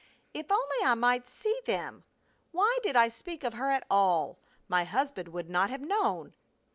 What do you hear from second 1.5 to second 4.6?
them! Why did I speak of her at all;